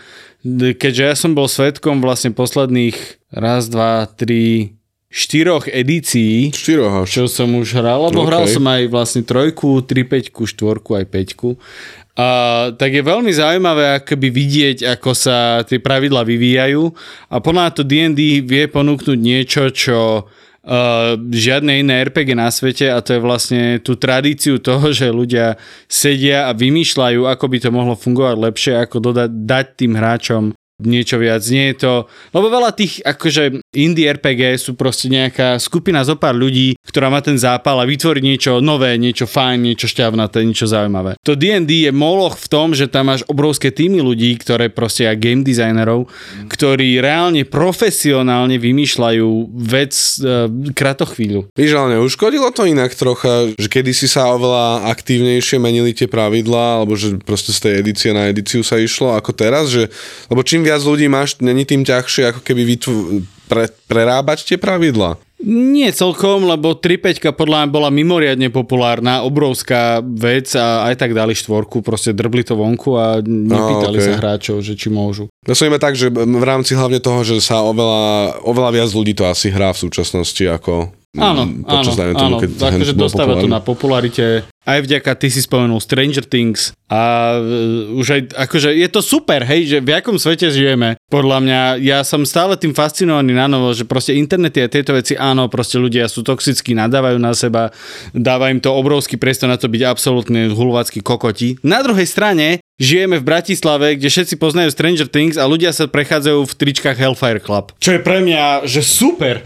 [0.79, 2.95] Keďže ja som bol svetkom vlastne posledných
[3.35, 4.77] raz, dva, tri,
[5.15, 7.07] štyroch edícií, Štyroch až.
[7.07, 8.27] čo som už hral, lebo OK.
[8.27, 8.29] okay.
[8.35, 11.55] hral som aj vlastne trojku, tri peťku, štvorku aj peťku.
[12.19, 12.27] A,
[12.75, 16.83] tak je veľmi zaujímavé akoby vidieť, ako sa tie pravidla vyvíjajú
[17.31, 22.99] a mňa to D&D vie ponúknuť niečo, čo uh, žiadne iné RPG na svete a
[22.99, 27.95] to je vlastne tú tradíciu toho, že ľudia sedia a vymýšľajú, ako by to mohlo
[27.99, 30.43] fungovať lepšie, ako dodať, dať tým hráčom
[30.83, 31.39] niečo viac.
[31.47, 31.93] Nie je to...
[32.35, 37.23] Lebo veľa tých akože indie RPG sú proste nejaká skupina zo pár ľudí, ktorá má
[37.23, 41.15] ten zápal a vytvorí niečo nové, niečo fajn, niečo šťavnaté, niečo zaujímavé.
[41.23, 45.15] To D&D je moloch v tom, že tam máš obrovské týmy ľudí, ktoré proste aj
[45.15, 46.11] game designerov,
[46.51, 51.55] ktorí reálne profesionálne vymýšľajú vec uh, kratochvíľu.
[51.55, 56.99] Víš, ale neuškodilo to inak trocha, že kedysi sa oveľa aktívnejšie menili tie pravidlá, alebo
[56.99, 59.87] že proste z tej edície na edíciu sa išlo ako teraz, že,
[60.27, 65.21] lebo čím viac ľudí máš, není tým ťažšie ako keby vytv- pre, prerábať tie pravidlá.
[65.45, 71.37] Nie celkom, lebo 3.5 podľa mňa bola mimoriadne populárna, obrovská vec a aj tak dali
[71.37, 74.07] štvorku, proste drbli to vonku a nepýtali A, okej.
[74.09, 75.29] sa hráčov, že či môžu.
[75.45, 79.13] Ja som iba tak, že v rámci hlavne toho, že sa oveľa, oveľa viac ľudí
[79.13, 82.93] to asi hrá v súčasnosti ako Áno, mm, áno, počas, dajme tomu, áno, keď akože
[82.93, 84.43] dostáva to na popularite.
[84.65, 89.45] Aj vďaka, ty si spomenul Stranger Things a uh, už aj, akože je to super,
[89.45, 90.97] hej, že v akom svete žijeme.
[91.13, 95.13] Podľa mňa, ja som stále tým fascinovaný na novo, že proste internety a tieto veci,
[95.13, 97.69] áno, proste ľudia sú toxickí, nadávajú na seba,
[98.11, 101.61] dáva im to obrovský priestor na to byť absolútne hulvácky kokoti.
[101.61, 106.41] Na druhej strane, žijeme v Bratislave, kde všetci poznajú Stranger Things a ľudia sa prechádzajú
[106.41, 107.71] v tričkách Hellfire Club.
[107.77, 109.45] Čo je pre mňa, že super.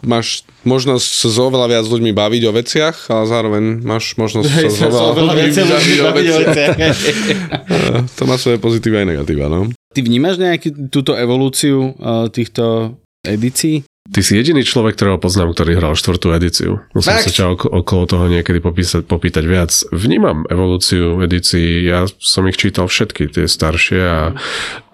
[0.00, 4.68] Máš možnosť sa s oveľa viac ľuďmi baviť o veciach, ale zároveň máš možnosť Hej,
[4.72, 6.76] sa s oveľa oveľa ľuďmi baviť o veciach.
[8.20, 9.72] To má svoje pozitíva aj negatíva, no.
[9.90, 12.94] Ty vnímaš nejaký túto evolúciu uh, týchto
[13.26, 13.82] edícií?
[14.10, 16.82] Ty si jediný človek, ktorého poznám, ktorý hral štvrtú edíciu.
[16.96, 17.30] Musím Fakt?
[17.30, 19.70] sa ťa ok- okolo toho niekedy popísať, popýtať viac.
[19.94, 24.20] Vnímam evolúciu edícií, ja som ich čítal všetky, tie staršie a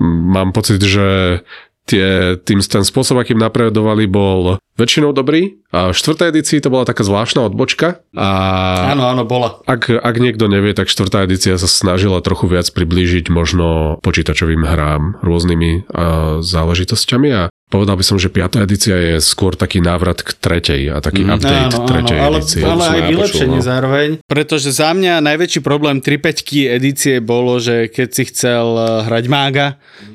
[0.03, 1.41] mám pocit, že
[1.87, 5.63] tie, tým, ten spôsob, akým napredovali, bol väčšinou dobrý.
[5.73, 8.05] A v štvrtej edícii to bola taká zvláštna odbočka.
[8.13, 8.29] A
[8.93, 9.63] Áno, áno, bola.
[9.65, 15.23] ak, ak niekto nevie, tak štvrtá edícia sa snažila trochu viac priblížiť možno počítačovým hrám
[15.25, 20.31] rôznymi uh, záležitosťami a povedal by som, že piatá edícia je skôr taký návrat k
[20.39, 21.31] tretej a taký mm.
[21.35, 22.63] update Áno, áno, tretej ale, edície.
[22.63, 23.67] ale som aj ja vylepšenie počul, no.
[23.67, 24.09] zároveň.
[24.23, 29.67] Pretože za mňa najväčší problém 3.5 edície bolo, že keď si chcel eh, hrať mága,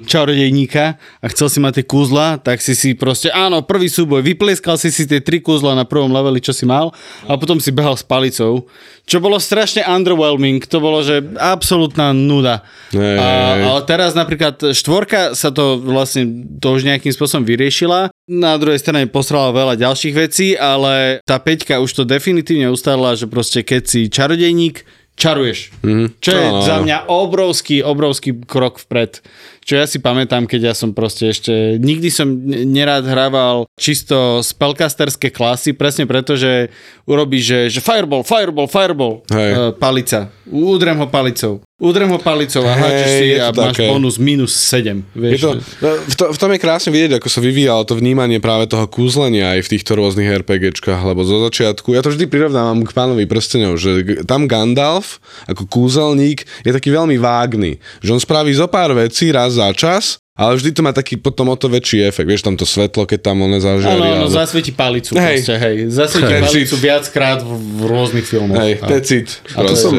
[0.07, 4.79] čarodejníka a chcel si mať tie kúzla, tak si si proste, áno, prvý súboj, vyplieskal
[4.79, 6.95] si si tie tri kúzla na prvom leveli, čo si mal
[7.27, 8.63] a potom si behal s palicou.
[9.03, 12.63] Čo bolo strašne underwhelming, to bolo, že absolútna nuda.
[12.95, 13.27] Hej, a,
[13.75, 18.13] ale teraz napríklad štvorka sa to vlastne to už nejakým spôsobom vyriešila.
[18.31, 23.27] Na druhej strane posrala veľa ďalších vecí, ale tá peťka už to definitívne ustalila, že
[23.27, 24.87] proste keď si čarodejník,
[25.21, 25.69] čaruješ.
[25.85, 26.07] Mm-hmm.
[26.17, 29.21] Čo je Áno, za mňa obrovský, obrovský krok vpred.
[29.61, 31.77] Čo ja si pamätám, keď ja som proste ešte...
[31.77, 36.73] Nikdy som nerád hrával čisto spellcasterské klasy, presne preto, že
[37.05, 39.51] urobíš, že, že fireball, fireball, fireball, Hej.
[39.53, 40.33] uh, palica.
[40.49, 41.61] Udrem ho palicou.
[41.81, 43.89] Udrem ho palicou a háčeš si a máš také.
[43.89, 45.01] bonus minus 7.
[45.17, 47.97] Vieš, Je to, no, v, to, v tom je krásne vidieť, ako sa vyvíjalo to
[47.97, 52.29] vnímanie práve toho kúzlenia aj v týchto rôznych RPGčkách, lebo zo začiatku, ja to vždy
[52.29, 55.17] prirovnávam k pánovi prstenov, že tam Gandalf
[55.49, 60.21] ako kúzelník je taký veľmi vágný, že on spraví zo pár vecí raz za čas,
[60.41, 63.19] ale vždy to má taký potom o to väčší efekt, vieš, tam to svetlo, keď
[63.21, 63.93] tam on zažiari.
[63.93, 65.45] Áno, áno, alebo- zasvieti palicu Hej.
[65.45, 65.75] proste, hej.
[65.93, 66.41] Zasvieti Hej.
[66.41, 68.57] palicu viackrát v, v rôznych filmoch.
[68.57, 69.29] Hej, A- that's it.
[69.53, 69.93] A to som.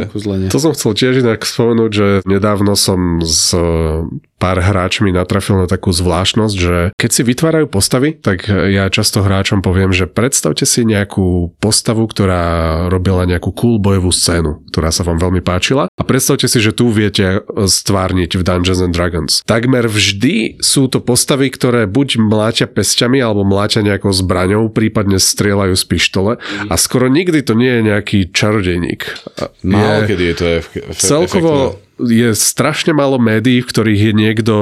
[0.50, 3.54] To som chcel tiež inak spomenúť, že nedávno som s
[4.42, 9.62] pár hráčmi natrafil na takú zvláštnosť, že keď si vytvárajú postavy, tak ja často hráčom
[9.62, 12.42] poviem, že predstavte si nejakú postavu, ktorá
[12.90, 16.90] robila nejakú cool bojovú scénu, ktorá sa vám veľmi páčila a predstavte si, že tu
[16.90, 19.46] viete stvárniť v Dungeons and Dragons.
[19.46, 25.78] Takmer vždy sú to postavy, ktoré buď mláťa pesťami alebo mláťa nejakou zbraňou, prípadne strieľajú
[25.78, 26.32] z pištole
[26.66, 29.06] a skoro nikdy to nie je nejaký čarodejník.
[29.62, 34.54] Málo Je- kedy je to ef- Celkovo je strašne málo médií, v ktorých je niekto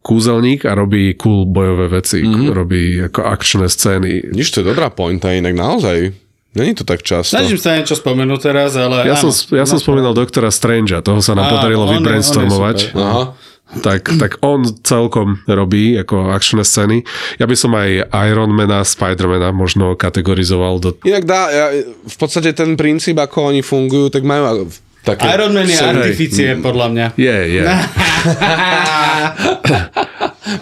[0.00, 2.28] kúzelník a robí cool bojové veci, Mhm.
[2.28, 2.50] mm-hmm.
[2.50, 4.32] robí ako akčné scény.
[4.32, 6.12] Nič, to je dobrá pointa, inak naozaj.
[6.56, 7.36] Není to tak často.
[7.36, 11.20] Snažím sa niečo spomenúť teraz, ale Ja áno, som, ja som spomínal doktora Strangea, toho
[11.20, 12.96] sa nám Áno, podarilo on vybrainstormovať.
[12.96, 13.36] Aha.
[13.84, 17.04] tak, tak on celkom robí ako akčné scény.
[17.36, 20.96] Ja by som aj Ironmana, Spidermana možno kategorizoval do...
[21.04, 24.72] Inak dá, ja, v podstate ten princíp, ako oni fungujú, tak majú
[25.08, 25.24] také...
[25.32, 25.88] Iron Man je Hej.
[25.88, 27.06] artificie, podľa mňa.
[27.16, 27.62] Je, je.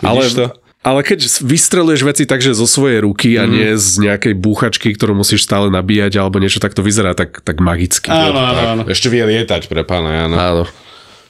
[0.06, 0.46] ale, Vidíš to?
[0.86, 5.18] ale keď vystreluješ veci tak, že zo svojej ruky a nie z nejakej búchačky, ktorú
[5.18, 8.06] musíš stále nabíjať alebo niečo, tak to vyzerá tak, tak magicky.
[8.06, 8.82] Áno, áno, áno.
[8.86, 10.36] Ešte vie lietať pre pána Jana.
[10.38, 10.64] Áno.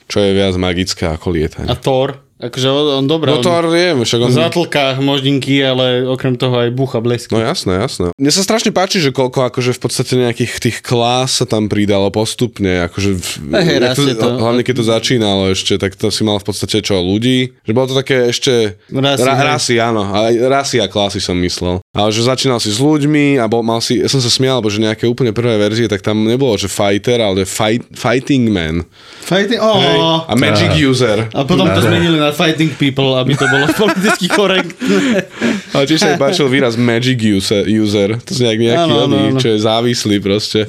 [0.07, 1.67] Čo je viac magické ako lietanie.
[1.67, 4.29] A Thor, akože on, on dobré, No to on viem, však on...
[4.29, 7.33] zatlká moždinky, ale okrem toho aj búcha blesky.
[7.33, 8.13] No jasné, jasné.
[8.13, 12.13] Mne sa strašne páči, že koľko akože v podstate nejakých tých klás sa tam pridalo
[12.13, 14.37] postupne, akože v, jak rastie to.
[14.37, 17.89] hlavne keď to začínalo ešte, tak to si mal v podstate čo, ľudí, že bolo
[17.89, 19.41] to také ešte Rasy, hej.
[19.41, 21.81] rasy áno, ale rasy a klasy som myslel.
[21.97, 24.69] Ale že začínal si s ľuďmi a bol, mal si, ja som sa smial, lebo
[24.69, 28.85] že nejaké úplne prvé verzie, tak tam nebolo, že fighter, ale fight, fighting man.
[29.25, 29.81] Fighting, oh.
[29.81, 29.97] Hej.
[30.29, 31.25] A magic user.
[31.33, 35.27] A potom to zmenili na Fighting People, aby to bolo politicky korektné.
[35.75, 38.17] Ale tiež sa páčil výraz magic user, user.
[38.17, 39.39] To je nejak nejaký áno, oný, áno.
[39.39, 40.65] čo je závislý proste.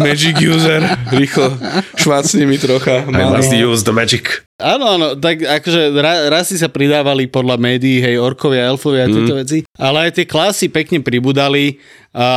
[0.00, 0.82] magic user.
[1.12, 1.54] Rýchlo
[1.98, 3.04] švácni mi trocha.
[3.06, 4.48] I must use the magic.
[4.58, 9.38] Áno, áno, tak akože ra, rasy sa pridávali podľa médií, hej, orkovia, elfovia a tieto
[9.38, 11.78] veci, ale aj tie klasy pekne pribudali.
[12.18, 12.28] A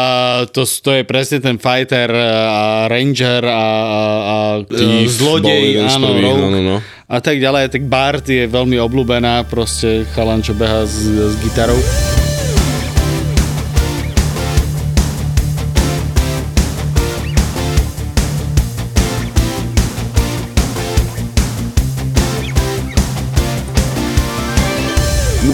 [0.53, 3.97] to, to je presne ten fighter a ranger a, a,
[4.29, 4.37] a
[4.69, 6.77] Thief bol zlodej, áno, rogue no, no, no.
[7.09, 7.73] a tak ďalej.
[7.73, 11.81] Tak Bart je veľmi obľúbená, proste chalan, čo beha s, s gitarou.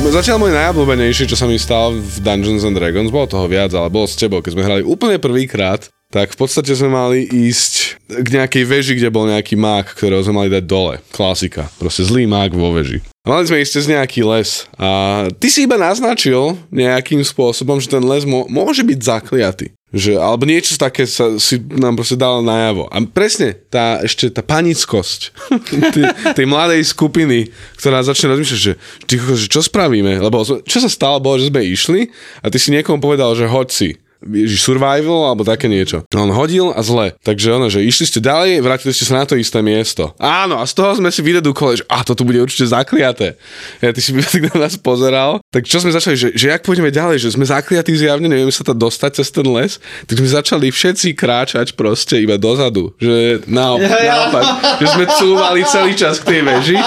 [0.08, 3.92] Zatiaľ môj najobľúbenejší, čo sa mi stalo v Dungeons and Dragons, bolo toho viac, ale
[3.92, 8.28] bolo s tebou, keď sme hrali úplne prvýkrát, tak v podstate sme mali ísť k
[8.40, 11.04] nejakej veži, kde bol nejaký mák, ktorého sme mali dať dole.
[11.12, 11.68] Klasika.
[11.76, 13.04] Proste zlý mák vo veži.
[13.28, 14.66] A mali sme ísť cez nejaký les.
[14.80, 14.90] A
[15.38, 19.77] ty si iba naznačil nejakým spôsobom, že ten les mo- môže byť zakliatý.
[19.88, 22.92] Že alebo niečo také sa si nám proste dalo najavo.
[22.92, 25.32] A presne, tá, ešte tá panickosť
[25.96, 27.48] tej, tej mladej skupiny,
[27.80, 28.74] ktorá začne rozmýšľať, že,
[29.08, 30.20] ty, že čo spravíme?
[30.20, 32.12] Lebo čo sa stalo, bolo, že sme išli
[32.44, 33.90] a ty si niekomu povedal, že hoď si.
[34.26, 36.02] Ježiš, survival alebo také niečo.
[36.16, 37.14] On hodil a zle.
[37.22, 40.14] Takže ono, že išli ste ďalej, vrátili ste sa na to isté miesto.
[40.18, 43.38] Áno, a z toho sme si vydedukovali, že a to tu bude určite zakliaté.
[43.80, 45.40] Ja ty si tak na nás pozeral.
[45.54, 48.66] Tak čo sme začali, že, že jak pôjdeme ďalej, že sme zakliatí zjavne, nevieme sa
[48.66, 49.78] tam dostať cez ten les,
[50.10, 52.94] tak sme začali všetci kráčať proste iba dozadu.
[52.98, 54.28] Že ja.
[54.28, 54.46] naopak
[54.82, 56.78] že sme cúvali celý čas k tej veži.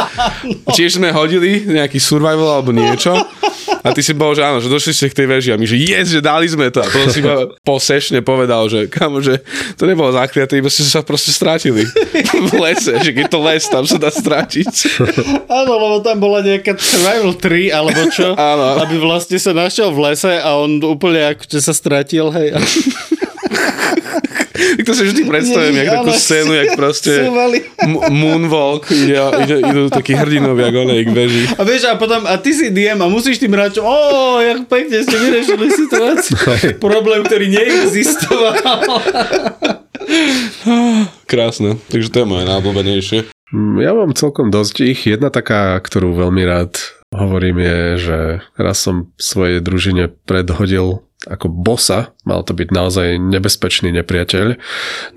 [0.75, 3.15] Tiež sme hodili nejaký survival alebo niečo.
[3.81, 5.79] A ty si bol, že áno, že došli ste k tej veži a my, že
[5.79, 6.85] yes, že dali sme to.
[6.85, 9.41] A potom si ma posešne povedal, že kamo, že
[9.77, 11.87] to nebolo zakliaté, iba ste sa proste strátili
[12.51, 14.71] v lese, že keď to les, tam sa dá strátiť.
[15.61, 18.81] Áno, lebo tam bola nejaká survival 3, alebo čo, áno.
[18.87, 22.55] aby vlastne sa našiel v lese a on úplne akože sa stratil, hej.
[24.87, 27.13] to si vždy predstavím, jak takú scénu, jak proste
[27.87, 31.45] m- moonwalk, ide, ide, idú takí hrdinovia gole k veži.
[31.57, 33.97] A vieš, a potom, a ty si DM a musíš tým hráčom, o,
[34.41, 36.35] jak pekne ste vyriešili situáciu.
[36.83, 38.55] Problém, ktorý neexistoval.
[41.27, 43.19] Krásne, takže to je moje najobľúbenejšie.
[43.83, 45.01] Ja mám celkom dosť ich.
[45.11, 46.79] Jedna taká, ktorú veľmi rád
[47.11, 48.19] hovorím je, že
[48.55, 54.57] raz som svojej družine predhodil ako bosa, mal to byť naozaj nebezpečný nepriateľ,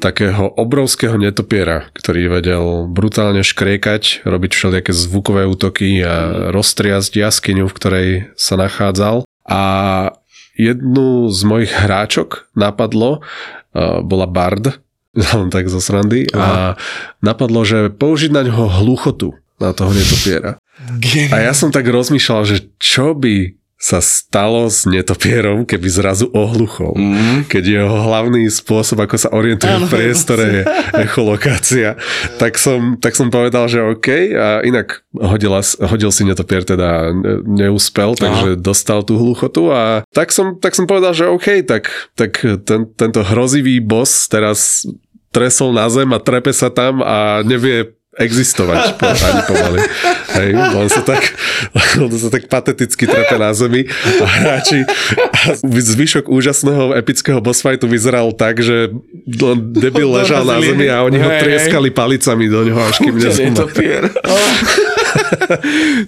[0.03, 7.77] takého obrovského netopiera, ktorý vedel brutálne škriekať, robiť všelijaké zvukové útoky a roztriasť jaskyňu, v
[7.77, 9.23] ktorej sa nachádzal.
[9.47, 9.61] A
[10.59, 13.23] jednu z mojich hráčok napadlo,
[14.03, 14.83] bola Bard,
[15.35, 16.75] len tak zo srandy, a
[17.23, 20.59] napadlo, že použiť na ňoho hluchotu na toho netopiera.
[21.31, 26.95] A ja som tak rozmýšľal, že čo by sa stalo s netopierom, keby zrazu ohluchol.
[26.95, 27.51] Mm.
[27.51, 30.61] Keď jeho hlavný spôsob, ako sa orientuje ano, v priestore je
[31.03, 31.99] echolokácia.
[32.39, 34.07] Tak som, tak som povedal, že OK.
[34.39, 37.11] A inak hodila, hodil si netopier, teda
[37.43, 38.61] neúspel, takže Aha.
[38.63, 39.75] dostal tú hluchotu.
[39.75, 44.87] A tak som, tak som povedal, že OK, tak, tak ten, tento hrozivý boss teraz
[45.35, 49.79] tresol na zem a trepe sa tam a nevie existovať po, ani pomaly.
[50.37, 51.33] Hej, on sa tak,
[51.97, 53.89] on sa tak pateticky trepe na zemi
[54.21, 54.85] a hráči
[55.33, 58.93] a zvyšok úžasného epického boss fightu vyzeral tak, že
[59.73, 64.13] debil ležal na zemi a oni ho trieskali palicami do ňoho, až kým nezomrel.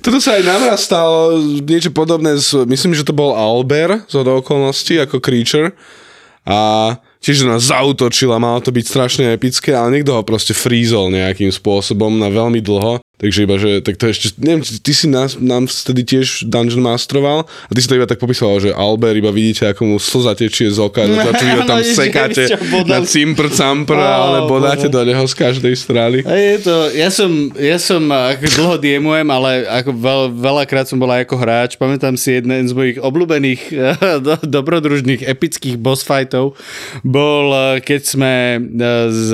[0.01, 4.21] Toto sa aj nám raz stalo niečo podobné, s, myslím, že to bol Albert z
[4.21, 5.73] okolností ako creature
[6.45, 6.93] a
[7.25, 11.49] tiež nás zautočil a malo to byť strašne epické, ale niekto ho proste frízol nejakým
[11.49, 15.71] spôsobom na veľmi dlho Takže iba, že tak to ešte, neviem, ty si nás, nám
[15.71, 19.71] vtedy tiež Dungeon Masteroval a ty si to iba tak popisoval, že Albert iba vidíte,
[19.71, 22.43] ako mu slza tečie z oka, no, čo vy ho tam sekáte
[22.83, 26.27] na cimpr campr, oh, ale bodáte do neho z každej strany.
[26.27, 30.99] A je to, ja som, ja som ako dlho diemujem, ale ako veľ, veľakrát som
[30.99, 31.71] bol aj ako hráč.
[31.79, 33.61] Pamätám si jeden z mojich obľúbených
[34.27, 36.59] do, dobrodružných epických boss fightov
[36.99, 38.33] bol, keď sme
[39.07, 39.27] z,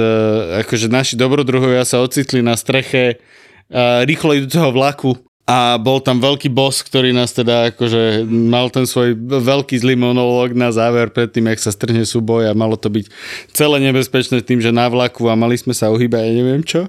[0.62, 3.18] akože naši dobrodruhovia sa ocitli na streche
[4.06, 5.16] rýchlo idúceho vlaku
[5.52, 10.56] a bol tam veľký boss, ktorý nás teda akože mal ten svoj veľký zlý monológ
[10.56, 13.12] na záver predtým, jak sa strhne súboj a malo to byť
[13.52, 16.88] celé nebezpečné tým, že na vlaku a mali sme sa uhýbať, ja neviem čo.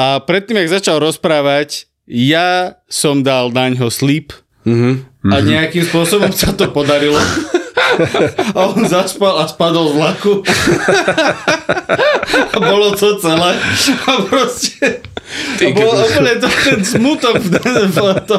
[0.00, 4.32] A predtým, jak začal rozprávať, ja som dal na ňo sleep
[4.64, 5.28] mm-hmm.
[5.28, 7.18] a nejakým spôsobom sa to podarilo.
[8.56, 10.32] a on zaspal a spadol z vlaku.
[12.54, 13.52] a bolo to celé.
[14.08, 15.11] A proste...
[15.62, 17.54] A bol úplne to, ten smutok v,
[17.88, 18.38] v, to,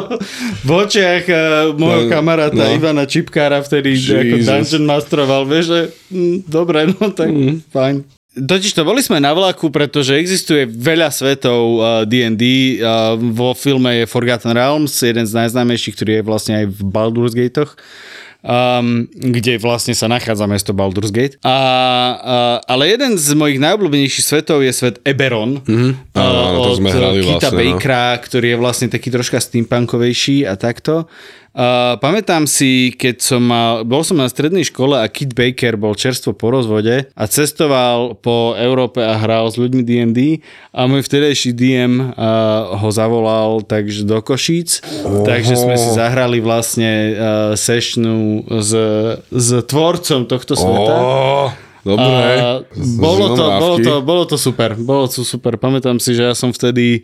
[0.63, 1.39] v očiach uh,
[1.73, 2.73] môjho no, kamaráta no.
[2.73, 4.19] Ivana Čipkára vtedy Jesus.
[4.19, 5.41] ako Dungeon Masteroval.
[5.47, 7.69] Vieš, že mm, dobre, no tak mm.
[7.71, 7.95] fajn.
[8.33, 12.43] Totiž to boli sme na vlaku, pretože existuje veľa svetov uh, D&D.
[12.81, 17.37] Uh, vo filme je Forgotten Realms, jeden z najznámejších, ktorý je vlastne aj v Baldur's
[17.37, 17.77] Gatech
[18.43, 21.39] um, kde vlastne sa nachádza mesto Baldur's Gate.
[21.41, 21.55] A, a,
[22.67, 26.13] ale jeden z mojich najobľúbenejších svetov je svet Eberon mm-hmm.
[26.13, 27.57] uh, od sme hrali Kita vlastne.
[27.57, 28.21] Bakera, no.
[28.21, 31.07] ktorý je vlastne taký troška steampunkovejší a takto.
[31.53, 35.93] Uh, pamätám si, keď som mal, bol som na strednej škole a Kit Baker bol
[35.93, 40.41] čerstvo po rozvode a cestoval po Európe a hral s ľuďmi D&D
[40.73, 45.29] a môj vtedejší DM uh, ho zavolal takže do Košíc, Oho.
[45.29, 47.13] takže sme si zahrali vlastne uh,
[47.53, 48.73] sessionu s,
[49.29, 50.95] s tvorcom tohto sveta.
[50.97, 51.53] Oh.
[51.83, 52.31] Dobre.
[52.39, 52.63] A
[52.95, 54.71] bolo, to, bolo, to, bolo to super.
[54.79, 55.59] Bolo to super.
[55.59, 57.03] Pamätám si, že ja som vtedy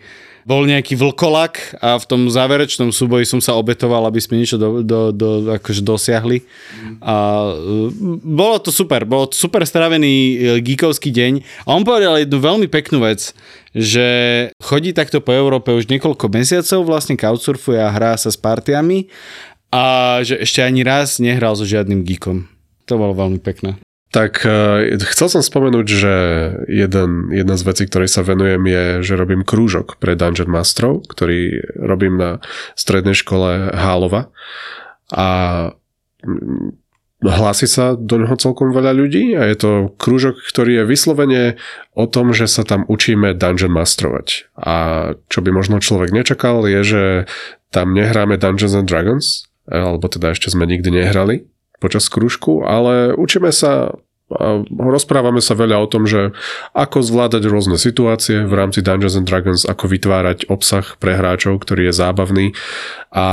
[0.50, 4.82] bol nejaký vlkolak a v tom záverečnom súboji som sa obetoval, aby sme niečo do,
[4.82, 6.42] do, do, akože dosiahli.
[7.06, 7.46] A
[8.26, 12.66] bolo to super, bolo to super stravený uh, geekovský deň a on povedal jednu veľmi
[12.66, 13.38] peknú vec,
[13.78, 14.08] že
[14.58, 19.06] chodí takto po Európe už niekoľko mesiacov, vlastne couchsurfuje a hrá sa s partiami
[19.70, 22.50] a že ešte ani raz nehral so žiadnym geekom.
[22.90, 23.78] To bolo veľmi pekné.
[24.10, 26.14] Tak uh, chcel som spomenúť, že
[26.66, 31.62] jeden, jedna z vecí, ktorej sa venujem je, že robím krúžok pre Dungeon Masterov, ktorý
[31.78, 32.42] robím na
[32.74, 34.34] strednej škole Hálova
[35.14, 35.28] a
[36.26, 36.74] mm,
[37.22, 41.44] hlási sa do neho celkom veľa ľudí a je to krúžok, ktorý je vyslovene
[41.94, 44.50] o tom, že sa tam učíme Dungeon Masterovať.
[44.56, 44.76] A
[45.28, 47.04] čo by možno človek nečakal je, že
[47.70, 51.46] tam nehráme Dungeons and Dragons, alebo teda ešte sme nikdy nehrali,
[51.80, 53.96] počas krúžku, ale učíme sa
[54.30, 56.38] a rozprávame sa veľa o tom, že
[56.78, 61.90] ako zvládať rôzne situácie v rámci Dungeons and Dragons, ako vytvárať obsah pre hráčov, ktorý
[61.90, 62.46] je zábavný.
[63.10, 63.26] A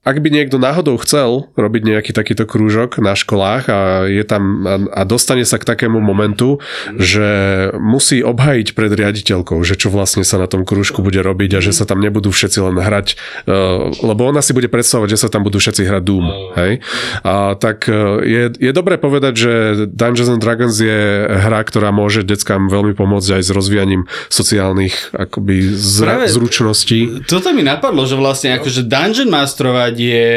[0.00, 3.78] ak by niekto náhodou chcel robiť nejaký takýto krúžok na školách a
[4.08, 6.56] je tam a dostane sa k takému momentu,
[6.96, 11.60] že musí obhajiť pred riaditeľkou, že čo vlastne sa na tom krúžku bude robiť a
[11.60, 13.54] že sa tam nebudú všetci len hrať, e,
[14.00, 16.26] lebo ona si bude predstavovať, že sa tam budú všetci hrať Doom,
[16.56, 16.80] hej?
[17.20, 19.52] A tak e, je, je dobré povedať, že
[19.84, 25.76] Dungeons and Dragons je hra, ktorá môže deckám veľmi pomôcť aj s rozvíjaním sociálnych akoby
[25.76, 27.28] zra, zručností.
[27.28, 30.28] Toto mi napadlo, že vlastne akože Dungeon Masterovať je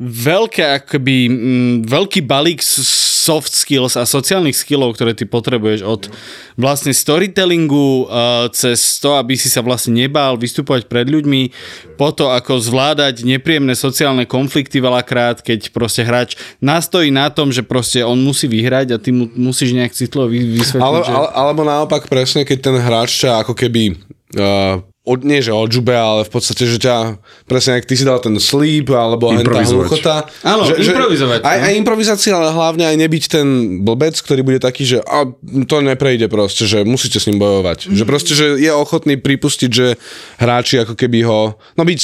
[0.00, 6.08] veľké, akoby, mm, veľký balík soft skills a sociálnych skillov, ktoré ty potrebuješ od
[6.56, 11.52] vlastne storytellingu uh, cez to, aby si sa vlastne nebál vystupovať pred ľuďmi,
[12.00, 17.60] po to, ako zvládať nepríjemné sociálne konflikty veľakrát, keď proste hráč nastojí na tom, že
[17.60, 20.80] proste on musí vyhrať a ty mu musíš nejak citlo vysvetliť.
[20.80, 21.12] Ale, že...
[21.12, 24.00] ale, alebo naopak presne, keď ten hráč ťa ako keby
[24.40, 27.16] uh, od, nie že odžube, ale v podstate, že ťa,
[27.48, 30.28] presne ak ty si dal ten sleep, alebo hen tá hluchota.
[30.44, 31.40] Áno, že, improvizovať.
[31.40, 31.64] Že, aj, no.
[31.64, 33.46] aj improvizácia, ale hlavne aj nebyť ten
[33.80, 35.24] blbec, ktorý bude taký, že a,
[35.64, 37.88] to neprejde proste, že musíte s ním bojovať.
[37.88, 37.96] Mm.
[37.96, 39.96] Že proste, že je ochotný pripustiť, že
[40.36, 42.00] hráči ako keby ho, no byť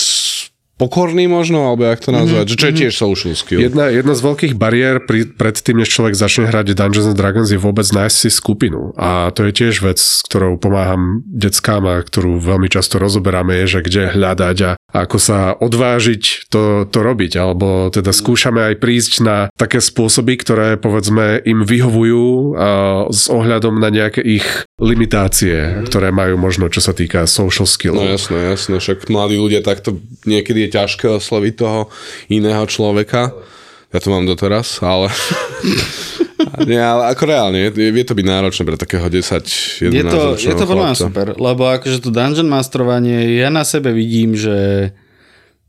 [0.77, 2.61] pokorný možno, alebo jak to nazvať, mm-hmm.
[2.61, 3.61] čo je tiež social skill.
[3.65, 7.49] Jedna, jedna z veľkých bariér pri, pred tým, než človek začne hrať Dungeons and Dragons
[7.49, 8.93] je vôbec nájsť si skupinu.
[9.01, 13.81] A to je tiež vec, s ktorou pomáham deckám a ktorú veľmi často rozoberáme, je,
[13.81, 19.13] že kde hľadať a ako sa odvážiť to, to robiť, alebo teda skúšame aj prísť
[19.21, 22.57] na také spôsoby, ktoré povedzme im vyhovujú
[23.11, 24.47] s ohľadom na nejaké ich
[24.79, 27.99] limitácie, ktoré majú možno, čo sa týka social skill.
[27.99, 31.93] No jasné, jasné, však mladí ľudia takto niekedy je ťažké osloviť toho
[32.31, 33.35] iného človeka.
[33.97, 35.09] Ja to mám doteraz, ale...
[36.69, 40.21] Nie, ale ako reálne, je, vie to byť náročné pre takého 10 11 Je to,
[40.37, 44.93] je to podľa super, lebo akože to dungeon masterovanie, ja na sebe vidím, že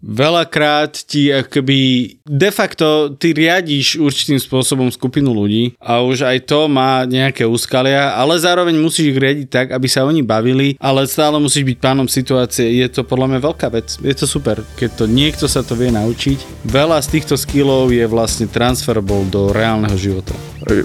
[0.02, 6.70] veľakrát ti akoby de facto ty riadíš určitým spôsobom skupinu ľudí a už aj to
[6.70, 11.42] má nejaké úskalia, ale zároveň musíš ich riadiť tak, aby sa oni bavili, ale stále
[11.42, 12.78] musíš byť pánom situácie.
[12.78, 13.98] Je to podľa mňa veľká vec.
[14.02, 16.68] Je to super, keď to niekto sa to vie naučiť.
[16.70, 20.34] Veľa z týchto skillov je vlastne transferable do reálneho života.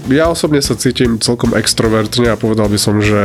[0.09, 3.21] Ja osobne sa cítim celkom extrovertne a povedal by som, že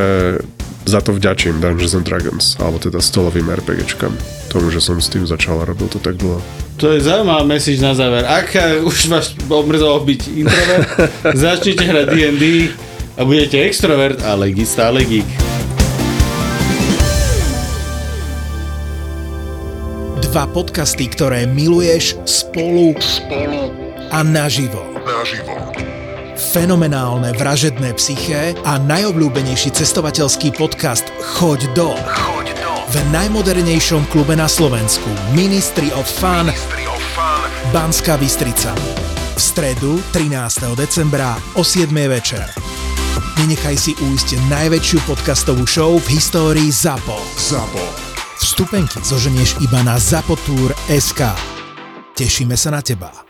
[0.89, 4.38] za to vďačím Dungeons and Dragons, alebo teda stolovým RPGčkám.
[4.49, 6.41] Tomu, že som s tým začal a robil to tak dlho.
[6.81, 8.25] To je zaujímavá message na záver.
[8.25, 10.89] Ak už vás omrzelo byť introvert,
[11.45, 12.45] začnite hrať D&D
[13.19, 15.29] a budete extrovert, ale stále geek.
[20.29, 23.75] Dva podcasty, ktoré miluješ spolu, spolu
[24.09, 24.81] a naživo.
[25.05, 25.69] Naživo
[26.39, 31.93] fenomenálne vražedné psyché a najobľúbenejší cestovateľský podcast Choď do.
[31.99, 32.48] Choď do.
[32.89, 37.49] V najmodernejšom klube na Slovensku Ministry of Fun, Ministry of Fun.
[37.69, 38.73] Banská Bystrica.
[39.37, 40.73] V stredu 13.
[40.73, 41.93] decembra o 7.
[42.09, 42.49] večer.
[43.37, 47.21] Nenechaj si újsť najväčšiu podcastovú show v histórii ZAPO.
[47.37, 47.85] ZAPO.
[48.41, 51.21] Vstupenky zoženieš iba na zapotur.sk.
[52.17, 53.28] Tešíme sa na teba.